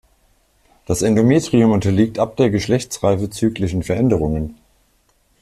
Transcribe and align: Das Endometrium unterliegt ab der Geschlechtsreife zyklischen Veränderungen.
Das 0.87 1.03
Endometrium 1.03 1.69
unterliegt 1.69 2.17
ab 2.17 2.35
der 2.35 2.49
Geschlechtsreife 2.49 3.29
zyklischen 3.29 3.83
Veränderungen. 3.83 4.57